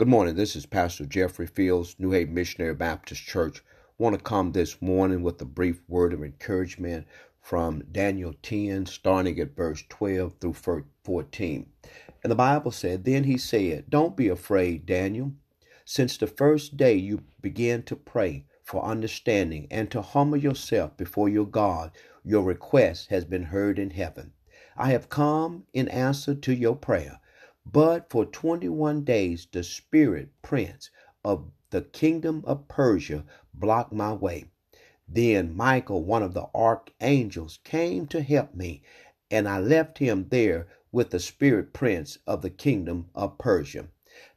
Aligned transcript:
Good 0.00 0.08
morning. 0.08 0.34
This 0.34 0.56
is 0.56 0.64
Pastor 0.64 1.04
Jeffrey 1.04 1.46
Fields, 1.46 1.94
New 1.98 2.12
Haven 2.12 2.32
Missionary 2.32 2.72
Baptist 2.72 3.22
Church. 3.22 3.62
Want 3.98 4.16
to 4.16 4.24
come 4.24 4.52
this 4.52 4.80
morning 4.80 5.22
with 5.22 5.42
a 5.42 5.44
brief 5.44 5.82
word 5.88 6.14
of 6.14 6.24
encouragement 6.24 7.06
from 7.42 7.82
Daniel 7.92 8.32
10, 8.40 8.86
starting 8.86 9.38
at 9.38 9.54
verse 9.54 9.84
12 9.90 10.36
through 10.40 10.86
14. 11.04 11.66
And 12.24 12.30
the 12.30 12.34
Bible 12.34 12.70
said, 12.70 13.04
Then 13.04 13.24
he 13.24 13.36
said, 13.36 13.90
Don't 13.90 14.16
be 14.16 14.28
afraid, 14.28 14.86
Daniel. 14.86 15.32
Since 15.84 16.16
the 16.16 16.26
first 16.26 16.78
day 16.78 16.94
you 16.94 17.22
began 17.42 17.82
to 17.82 17.94
pray 17.94 18.46
for 18.62 18.82
understanding 18.82 19.66
and 19.70 19.90
to 19.90 20.00
humble 20.00 20.38
yourself 20.38 20.96
before 20.96 21.28
your 21.28 21.46
God, 21.46 21.90
your 22.24 22.44
request 22.44 23.10
has 23.10 23.26
been 23.26 23.42
heard 23.42 23.78
in 23.78 23.90
heaven. 23.90 24.32
I 24.78 24.92
have 24.92 25.10
come 25.10 25.64
in 25.74 25.88
answer 25.88 26.34
to 26.34 26.54
your 26.54 26.74
prayer. 26.74 27.20
But 27.66 28.08
for 28.08 28.24
21 28.24 29.04
days, 29.04 29.46
the 29.52 29.62
spirit 29.62 30.30
prince 30.40 30.90
of 31.24 31.50
the 31.70 31.82
kingdom 31.82 32.42
of 32.46 32.68
Persia 32.68 33.24
blocked 33.52 33.92
my 33.92 34.12
way. 34.12 34.46
Then 35.06 35.54
Michael, 35.54 36.02
one 36.02 36.22
of 36.22 36.34
the 36.34 36.48
archangels, 36.54 37.58
came 37.62 38.06
to 38.06 38.22
help 38.22 38.54
me, 38.54 38.82
and 39.30 39.48
I 39.48 39.60
left 39.60 39.98
him 39.98 40.28
there 40.30 40.68
with 40.90 41.10
the 41.10 41.20
spirit 41.20 41.72
prince 41.72 42.18
of 42.26 42.42
the 42.42 42.50
kingdom 42.50 43.10
of 43.14 43.38
Persia. 43.38 43.88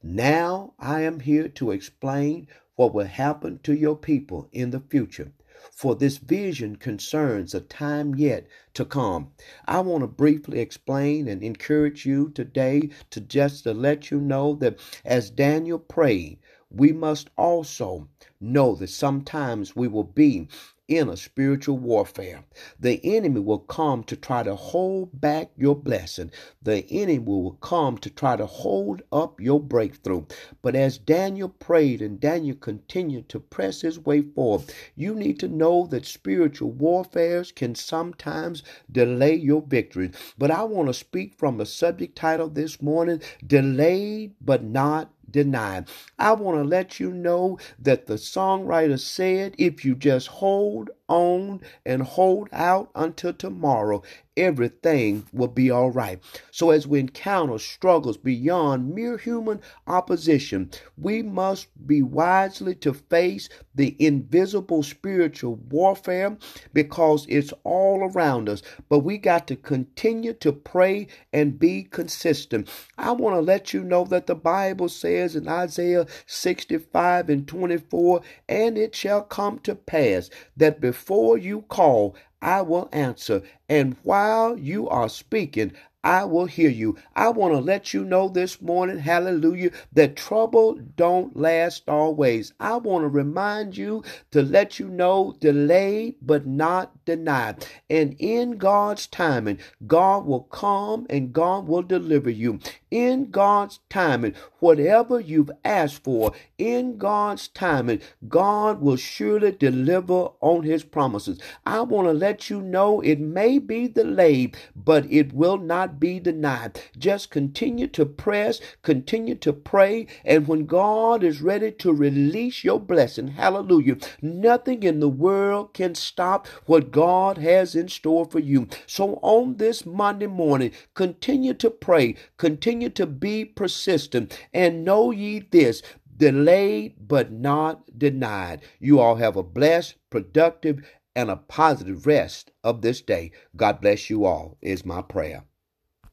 Now 0.01 0.73
I 0.77 1.01
am 1.01 1.21
here 1.21 1.47
to 1.47 1.71
explain 1.71 2.47
what 2.75 2.93
will 2.93 3.07
happen 3.07 3.59
to 3.63 3.73
your 3.73 3.95
people 3.95 4.49
in 4.51 4.71
the 4.71 4.79
future 4.79 5.31
for 5.71 5.95
this 5.95 6.17
vision 6.17 6.75
concerns 6.75 7.53
a 7.53 7.61
time 7.61 8.15
yet 8.15 8.47
to 8.73 8.85
come. 8.85 9.31
I 9.65 9.79
want 9.79 10.01
to 10.01 10.07
briefly 10.07 10.59
explain 10.59 11.27
and 11.27 11.43
encourage 11.43 12.05
you 12.05 12.29
today 12.29 12.89
to 13.11 13.21
just 13.21 13.63
to 13.63 13.73
let 13.73 14.11
you 14.11 14.19
know 14.19 14.55
that 14.55 14.79
as 15.05 15.29
Daniel 15.29 15.79
prayed, 15.79 16.39
we 16.73 16.91
must 16.91 17.29
also 17.37 18.09
know 18.41 18.75
that 18.75 18.89
sometimes 18.89 19.75
we 19.75 19.87
will 19.87 20.03
be 20.03 20.47
in 20.87 21.07
a 21.07 21.15
spiritual 21.15 21.77
warfare. 21.77 22.43
The 22.79 22.99
enemy 23.03 23.39
will 23.39 23.59
come 23.59 24.03
to 24.03 24.17
try 24.17 24.43
to 24.43 24.55
hold 24.55 25.19
back 25.19 25.51
your 25.55 25.75
blessing. 25.75 26.31
The 26.61 26.85
enemy 26.91 27.19
will 27.19 27.51
come 27.51 27.97
to 27.99 28.09
try 28.09 28.35
to 28.35 28.45
hold 28.45 29.01
up 29.11 29.39
your 29.39 29.61
breakthrough. 29.61 30.25
But 30.61 30.75
as 30.75 30.97
Daniel 30.97 31.47
prayed 31.47 32.01
and 32.01 32.19
Daniel 32.19 32.57
continued 32.57 33.29
to 33.29 33.39
press 33.39 33.81
his 33.81 33.97
way 33.97 34.21
forward, 34.21 34.73
you 34.95 35.15
need 35.15 35.39
to 35.39 35.47
know 35.47 35.87
that 35.87 36.05
spiritual 36.05 36.71
warfares 36.71 37.51
can 37.53 37.75
sometimes 37.75 38.61
delay 38.91 39.35
your 39.35 39.61
victory. 39.61 40.11
But 40.37 40.51
I 40.51 40.63
want 40.63 40.89
to 40.89 40.93
speak 40.93 41.35
from 41.35 41.61
a 41.61 41.65
subject 41.65 42.17
title 42.17 42.49
this 42.49 42.81
morning 42.81 43.21
delayed 43.45 44.33
but 44.41 44.63
not 44.63 45.11
denied. 45.33 45.89
I 46.19 46.33
want 46.33 46.59
to 46.59 46.63
let 46.63 47.01
you 47.01 47.11
know 47.13 47.59
that 47.79 48.07
the 48.07 48.15
songwriter 48.15 48.99
said, 48.99 49.55
if 49.59 49.85
you 49.85 49.95
just 49.95 50.29
hold 50.29 50.91
on 51.13 51.61
and 51.85 52.01
hold 52.01 52.49
out 52.51 52.89
until 52.95 53.33
tomorrow, 53.33 54.01
everything 54.35 55.23
will 55.31 55.47
be 55.47 55.69
all 55.69 55.91
right. 55.91 56.19
So, 56.49 56.71
as 56.71 56.87
we 56.87 56.99
encounter 56.99 57.59
struggles 57.59 58.17
beyond 58.17 58.95
mere 58.95 59.17
human 59.17 59.61
opposition, 59.85 60.71
we 60.97 61.21
must 61.21 61.67
be 61.85 62.01
wisely 62.01 62.73
to 62.75 62.93
face 62.95 63.47
the 63.75 63.95
invisible 63.99 64.81
spiritual 64.81 65.55
warfare 65.69 66.35
because 66.73 67.27
it's 67.29 67.53
all 67.63 68.09
around 68.11 68.49
us. 68.49 68.63
But 68.89 68.99
we 68.99 69.19
got 69.19 69.45
to 69.47 69.55
continue 69.55 70.33
to 70.33 70.51
pray 70.51 71.07
and 71.31 71.59
be 71.59 71.83
consistent. 71.83 72.69
I 72.97 73.11
want 73.11 73.35
to 73.35 73.41
let 73.41 73.71
you 73.71 73.83
know 73.83 74.03
that 74.05 74.25
the 74.25 74.35
Bible 74.35 74.89
says 74.89 75.35
in 75.35 75.47
Isaiah 75.47 76.07
65 76.25 77.29
and 77.29 77.47
24, 77.47 78.21
and 78.49 78.77
it 78.79 78.95
shall 78.95 79.21
come 79.21 79.59
to 79.59 79.75
pass 79.75 80.31
that 80.57 80.81
before 80.81 81.02
before 81.03 81.37
you 81.37 81.63
call, 81.63 82.15
I 82.41 82.61
will 82.61 82.87
answer. 82.93 83.41
And 83.67 83.97
while 84.03 84.57
you 84.57 84.87
are 84.87 85.09
speaking, 85.09 85.73
I 86.03 86.25
will 86.25 86.45
hear 86.45 86.69
you. 86.69 86.97
I 87.15 87.29
want 87.29 87.53
to 87.53 87.59
let 87.59 87.93
you 87.93 88.03
know 88.05 88.29
this 88.29 88.61
morning, 88.61 88.99
hallelujah, 88.99 89.71
that 89.93 90.15
trouble 90.15 90.75
don't 90.97 91.37
last 91.37 91.83
always. 91.87 92.53
I 92.59 92.77
want 92.77 93.03
to 93.03 93.09
remind 93.09 93.77
you 93.77 94.03
to 94.31 94.41
let 94.41 94.79
you 94.79 94.89
know 94.89 95.35
delayed 95.39 96.15
but 96.21 96.45
not 96.47 97.05
denied. 97.05 97.65
And 97.89 98.15
in 98.19 98.57
God's 98.57 99.07
timing, 99.07 99.59
God 99.87 100.25
will 100.25 100.43
come 100.43 101.07
and 101.09 101.33
God 101.33 101.67
will 101.67 101.83
deliver 101.83 102.29
you. 102.29 102.59
In 102.91 103.31
God's 103.31 103.79
timing, 103.89 104.35
whatever 104.59 105.19
you've 105.19 105.51
asked 105.65 106.03
for, 106.03 106.33
in 106.57 106.97
God's 106.97 107.47
timing, 107.47 108.01
God 108.27 108.81
will 108.81 108.95
surely 108.97 109.51
deliver 109.51 110.29
on 110.41 110.63
his 110.63 110.83
promises. 110.83 111.39
I 111.65 111.81
want 111.81 112.07
to 112.07 112.13
let 112.13 112.49
you 112.49 112.61
know 112.61 113.01
it 113.01 113.19
may 113.19 113.59
be 113.59 113.87
delayed, 113.87 114.55
but 114.75 115.11
it 115.11 115.33
will 115.33 115.57
not 115.57 115.92
be 115.99 116.19
denied. 116.19 116.79
Just 116.97 117.31
continue 117.31 117.87
to 117.87 118.05
press, 118.05 118.59
continue 118.81 119.35
to 119.35 119.53
pray, 119.53 120.07
and 120.25 120.47
when 120.47 120.65
God 120.65 121.23
is 121.23 121.41
ready 121.41 121.71
to 121.71 121.93
release 121.93 122.63
your 122.63 122.79
blessing, 122.79 123.29
hallelujah, 123.29 123.97
nothing 124.21 124.83
in 124.83 124.99
the 124.99 125.09
world 125.09 125.73
can 125.73 125.95
stop 125.95 126.47
what 126.65 126.91
God 126.91 127.37
has 127.37 127.75
in 127.75 127.87
store 127.87 128.25
for 128.25 128.39
you. 128.39 128.67
So 128.85 129.19
on 129.21 129.57
this 129.57 129.85
Monday 129.85 130.27
morning, 130.27 130.71
continue 130.93 131.53
to 131.55 131.69
pray, 131.69 132.15
continue 132.37 132.89
to 132.89 133.05
be 133.05 133.45
persistent, 133.45 134.37
and 134.53 134.85
know 134.85 135.11
ye 135.11 135.39
this 135.39 135.81
delayed 136.15 136.95
but 136.99 137.31
not 137.31 137.97
denied. 137.97 138.61
You 138.79 138.99
all 138.99 139.15
have 139.15 139.35
a 139.35 139.43
blessed, 139.43 139.95
productive, 140.09 140.85
and 141.15 141.29
a 141.29 141.35
positive 141.35 142.05
rest 142.07 142.51
of 142.63 142.81
this 142.81 143.01
day. 143.01 143.31
God 143.55 143.81
bless 143.81 144.09
you 144.09 144.25
all, 144.25 144.57
is 144.61 144.85
my 144.85 145.01
prayer. 145.01 145.43